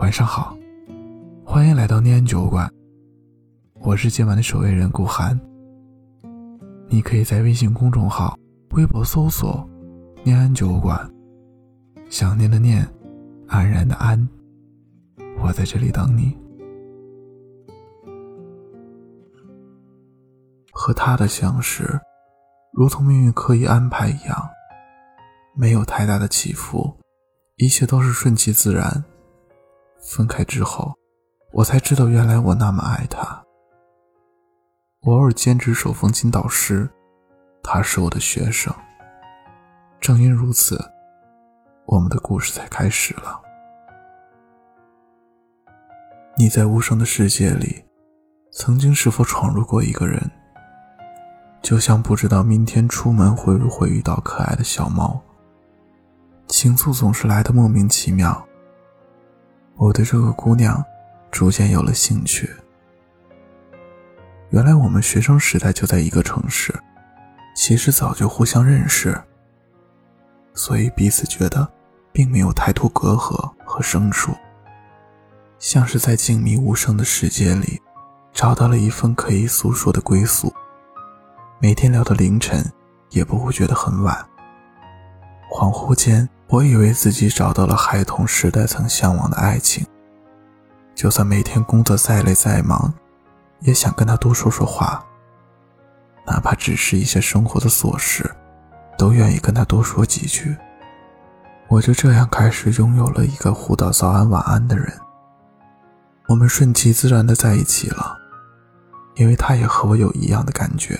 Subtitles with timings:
[0.00, 0.56] 晚上好，
[1.44, 2.72] 欢迎来到念安酒馆，
[3.80, 5.38] 我是今晚的守卫人顾寒。
[6.88, 8.34] 你可以在微信公众号、
[8.70, 9.68] 微博搜索
[10.24, 10.98] “念安酒馆”，
[12.08, 12.88] 想念的念，
[13.46, 14.26] 安然的安，
[15.42, 16.34] 我在这里等你。
[20.72, 22.00] 和他的相识，
[22.72, 24.48] 如同命运刻意安排一样，
[25.54, 26.96] 没有太大的起伏，
[27.56, 29.04] 一切都是顺其自然。
[30.00, 30.94] 分开之后，
[31.52, 33.44] 我才知道原来我那么爱他。
[35.02, 36.88] 我偶尔兼职手风琴导师，
[37.62, 38.74] 他是我的学生。
[40.00, 40.82] 正因如此，
[41.86, 43.40] 我们的故事才开始了。
[46.36, 47.84] 你在无声的世界里，
[48.52, 50.30] 曾经是否闯入过一个人？
[51.62, 55.20] 就像不知道明天出门会不会遇到可爱的小猫。
[56.46, 58.46] 情愫总是来的莫名其妙。
[59.80, 60.84] 我对这个姑娘
[61.30, 62.54] 逐渐有了兴趣。
[64.50, 66.78] 原来我们学生时代就在一个城市，
[67.56, 69.18] 其实早就互相认识，
[70.52, 71.66] 所以彼此觉得
[72.12, 74.34] 并没有太多隔阂和生疏，
[75.58, 77.80] 像是在静谧无声的世界里
[78.34, 80.52] 找到了一份可以诉说的归宿。
[81.58, 82.62] 每天聊到凌晨，
[83.08, 84.28] 也不会觉得很晚。
[85.50, 86.28] 恍惚间。
[86.48, 89.86] 我以为自己找到了孩童时代曾向往的爱情，
[90.96, 92.92] 就算每天工作再累再忙，
[93.60, 95.04] 也想跟他多说说话。
[96.26, 98.28] 哪怕只是一些生活的琐事，
[98.98, 100.56] 都愿意跟他多说几句。
[101.68, 104.92] 我就这样开始拥有了一个互道早安晚安的人。
[106.26, 108.16] 我们顺其自然的在一起了，
[109.14, 110.98] 因为他也和我有一样的感觉。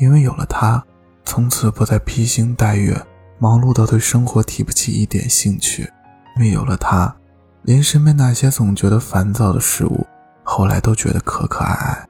[0.00, 0.84] 因为有了他，
[1.28, 2.98] 从此不再披星戴月。
[3.38, 5.92] 忙碌到对生活提不起一点兴趣，
[6.36, 7.14] 因为有了他，
[7.62, 10.06] 连身边那些总觉得烦躁的事物，
[10.42, 12.08] 后来都觉得可可爱爱。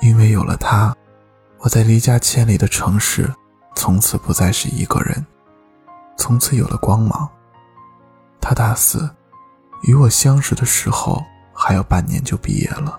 [0.00, 0.96] 因为有了他，
[1.58, 3.30] 我在离家千里的城市，
[3.76, 5.24] 从此不再是一个人，
[6.16, 7.28] 从此有了光芒。
[8.40, 9.08] 他大四，
[9.82, 11.22] 与我相识的时候
[11.52, 12.98] 还有半年就毕业了，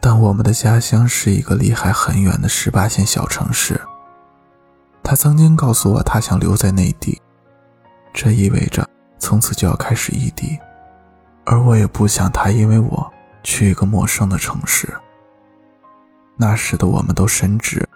[0.00, 3.78] 但我们的家乡是一个离海很远的十八线小城市。
[5.08, 7.18] 他曾经告诉我，他想留在内地，
[8.12, 8.86] 这意味着
[9.18, 10.58] 从此就要开始异地，
[11.46, 13.10] 而我也不想他因为我
[13.42, 14.86] 去一个陌生的城市。
[16.36, 17.88] 那时的我们都深知，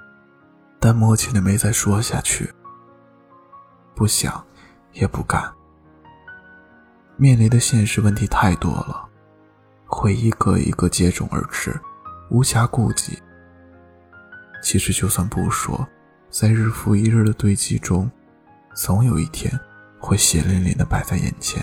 [0.81, 2.51] 但默契的没再说下去。
[3.95, 4.43] 不想，
[4.93, 5.53] 也不敢。
[7.19, 9.07] 面临的现实问题太多了，
[9.85, 11.79] 会一个一个接踵而至，
[12.31, 13.23] 无暇顾及。
[14.63, 15.87] 其实就算不说。
[16.33, 18.11] 在日复一日的堆积中，
[18.75, 19.53] 总有一天
[20.01, 21.63] 会血淋淋的摆在眼前。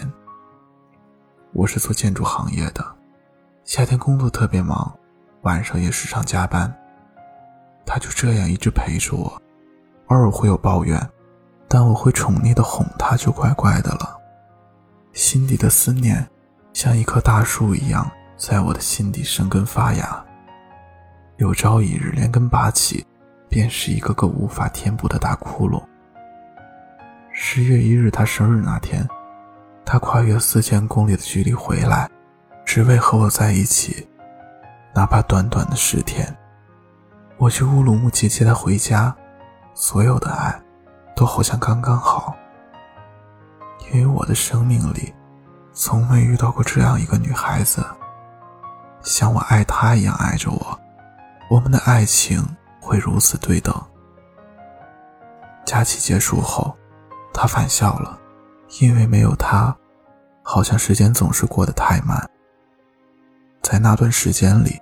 [1.53, 2.85] 我是做建筑行业的，
[3.63, 4.95] 夏天工作特别忙，
[5.41, 6.71] 晚上也时常加班。
[7.83, 9.41] 他就这样一直陪着我，
[10.09, 11.09] 偶尔会有抱怨，
[11.67, 14.21] 但我会宠溺的哄他，就乖乖的了。
[15.13, 16.29] 心底的思念，
[16.73, 18.07] 像一棵大树一样，
[18.37, 20.23] 在我的心底生根发芽。
[21.37, 23.03] 有朝一日连根拔起。
[23.49, 25.83] 便是一个个无法填补的大窟窿。
[27.33, 29.07] 十月一日，他生日那天，
[29.83, 32.09] 他跨越四千公里的距离回来，
[32.63, 34.07] 只为和我在一起，
[34.93, 36.33] 哪怕短短的十天。
[37.37, 39.15] 我去乌鲁木齐接他回家，
[39.73, 40.61] 所有的爱，
[41.15, 42.35] 都好像刚刚好。
[43.91, 45.13] 因为我的生命里，
[45.73, 47.83] 从没遇到过这样一个女孩子，
[49.01, 50.79] 像我爱她一样爱着我，
[51.49, 52.45] 我们的爱情。
[52.79, 53.73] 会如此对等。
[55.65, 56.75] 假期结束后，
[57.33, 58.19] 他返校了，
[58.81, 59.75] 因为没有他，
[60.41, 62.27] 好像时间总是过得太慢。
[63.61, 64.79] 在那段时间里，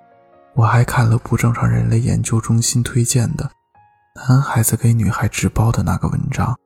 [0.53, 3.49] 我还看了不正常人类研究中心推荐的
[4.29, 6.57] 男孩子给女孩纸包的那个文章。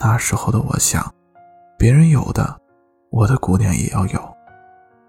[0.00, 1.14] 那时候的我想，
[1.78, 2.60] 别人有的，
[3.10, 4.36] 我的姑娘也要有，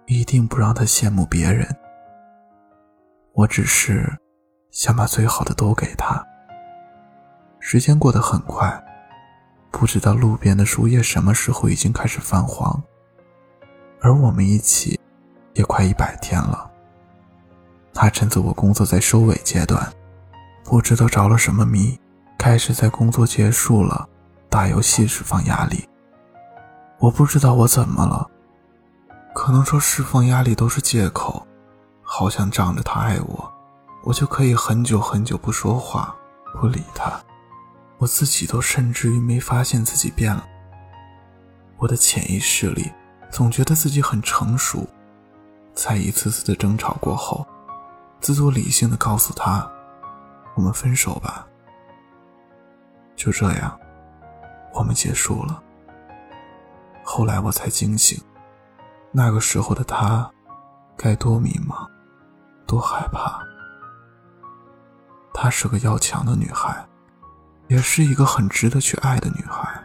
[0.06, 1.68] 一定不让她羡慕别人。
[3.34, 4.20] 我只是。
[4.74, 6.22] 想把最好的都给他。
[7.60, 8.84] 时间过得很快，
[9.72, 12.82] 不知道路边的树叶什么时候已经开始泛黄，
[14.02, 15.00] 而我们一起
[15.54, 16.70] 也快一百天了。
[17.94, 19.94] 他趁着我工作在收尾阶段，
[20.64, 21.98] 不知道着了什么迷，
[22.36, 24.10] 开始在工作结束了
[24.50, 25.88] 打游戏释放压力。
[26.98, 28.28] 我不知道我怎么了，
[29.36, 31.46] 可能说释放压力都是借口，
[32.02, 33.53] 好像仗着他爱我。
[34.04, 36.14] 我就可以很久很久不说话，
[36.60, 37.18] 不理他，
[37.98, 40.46] 我自己都甚至于没发现自己变了。
[41.78, 42.92] 我的潜意识里
[43.32, 44.86] 总觉得自己很成熟，
[45.74, 47.48] 在一次次的争吵过后，
[48.20, 49.66] 自作理性的告诉他
[50.56, 51.48] ：“我们分手吧。”
[53.16, 53.80] 就这样，
[54.74, 55.64] 我们结束了。
[57.04, 58.22] 后来我才惊醒，
[59.12, 60.30] 那个时候的他，
[60.98, 61.88] 该多迷茫，
[62.68, 63.42] 多害怕。
[65.44, 66.88] 她是个要强的女孩，
[67.68, 69.78] 也是一个很值得去爱的女孩，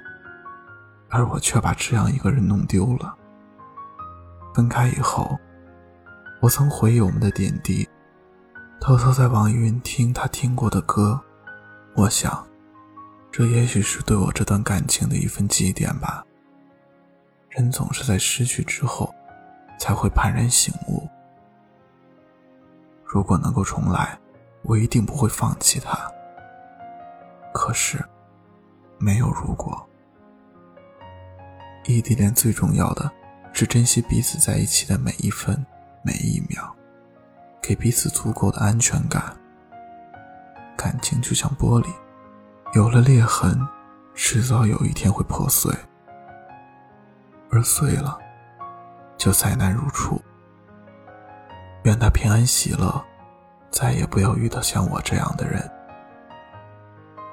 [1.08, 3.12] 而我却把这样一个人弄丢了。
[4.55, 5.37] 分开以后，
[6.40, 7.88] 我曾回忆我们的点滴，
[8.81, 11.20] 偷偷在网易云听他听过的歌，
[11.96, 12.46] 我想。
[13.32, 16.25] 这也许是对我这段感情的一份祭奠吧。
[17.49, 19.12] 人总是在失去之后，
[19.81, 21.08] 才会幡然醒悟。
[23.05, 24.16] 如果能够重来，
[24.62, 25.99] 我一定不会放弃他。
[27.52, 28.05] 可是，
[28.99, 29.84] 没有如果。
[31.84, 33.10] 异地恋最重要的
[33.52, 35.64] 是珍惜彼此在一起的每一分
[36.02, 36.75] 每一秒，
[37.62, 39.34] 给彼此足够的安全感。
[40.76, 41.88] 感情就像玻璃。
[42.75, 43.66] 有了裂痕，
[44.14, 45.75] 迟早有一天会破碎，
[47.50, 48.19] 而碎了，
[49.16, 50.20] 就再难如初。
[51.84, 53.02] 愿他平安喜乐，
[53.70, 55.70] 再也不要遇到像我这样的人。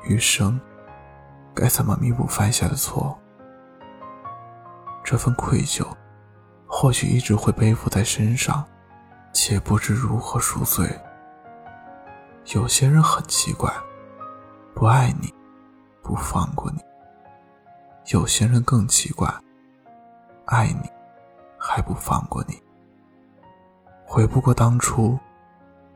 [0.04, 0.60] 余生，
[1.54, 3.18] 该怎么弥补犯下的错？
[5.04, 5.88] 这份愧疚，
[6.68, 8.64] 或许一直会背负在身上，
[9.34, 10.88] 且不知如何赎罪。
[12.54, 13.72] 有些人很奇怪。
[14.76, 15.34] 不爱你，
[16.04, 16.82] 不放过你。
[18.12, 19.34] 有些人更奇怪，
[20.48, 20.90] 爱你，
[21.58, 22.62] 还不放过你。
[24.06, 25.18] 悔不过当初，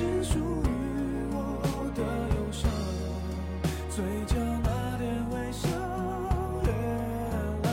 [0.00, 0.40] 是属于
[1.30, 1.36] 我
[1.94, 2.00] 的
[2.34, 2.70] 忧伤，
[3.90, 5.68] 嘴角那点微笑，
[6.64, 6.72] 原
[7.64, 7.68] 来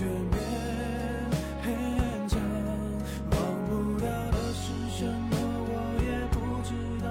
[0.00, 0.08] 越，
[1.62, 1.68] 勉
[2.26, 2.40] 强，
[3.32, 3.36] 忘
[3.68, 3.70] 不
[4.02, 4.64] 了的是
[4.96, 5.36] 什么，
[5.68, 5.70] 我
[6.00, 6.72] 也不知
[7.04, 7.06] 道，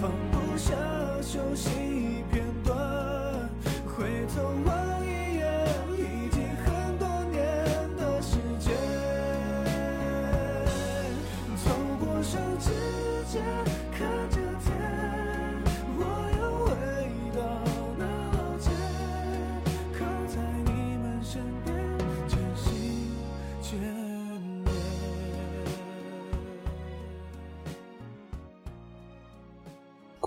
[0.00, 0.74] 放不下
[1.22, 1.70] 熟悉
[2.32, 2.74] 片段，
[3.86, 4.71] 回头望。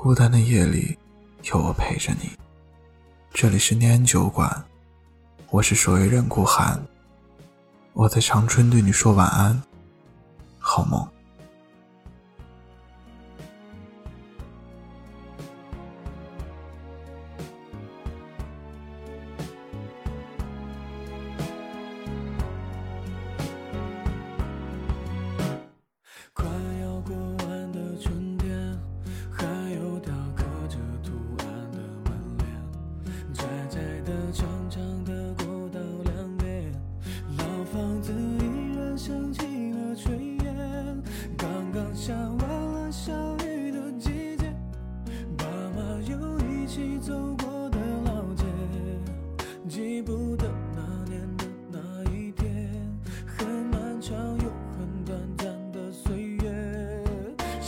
[0.06, 0.96] 孤单的夜里，
[1.46, 2.30] 有我陪着你。
[3.34, 4.64] 这里是念安酒馆，
[5.50, 6.80] 我是守夜人顾寒。
[7.94, 9.60] 我在长春对你说晚安，
[10.60, 11.10] 好梦。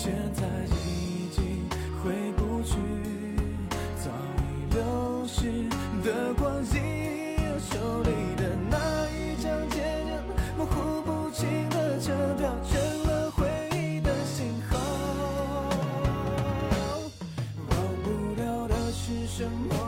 [0.07, 0.47] 现在
[0.87, 1.67] 已经
[2.01, 2.77] 回不去
[3.97, 4.09] 早
[4.39, 5.67] 已流逝
[6.01, 10.15] 的光阴手里的那一张借条
[10.57, 13.45] 模糊不清的车票成了回
[13.77, 14.77] 忆的信号。
[17.69, 19.86] 忘不掉的是什么？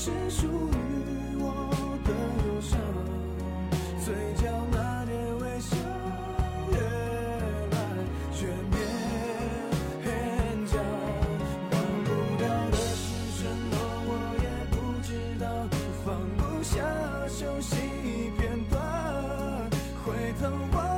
[0.00, 1.50] 是属于我
[2.04, 2.12] 的
[2.46, 2.78] 忧伤。
[4.04, 5.76] 嘴角那点微笑
[6.70, 7.76] 越来
[8.40, 8.76] 越勉
[10.70, 10.78] 强
[11.72, 12.86] 忘不掉的是
[13.38, 13.74] 什么
[14.06, 15.08] 我也不知
[15.40, 15.44] 道。
[16.04, 16.78] 放不下
[17.26, 17.74] 熟悉
[18.38, 18.40] 片
[18.70, 18.80] 段
[20.04, 20.97] 回头望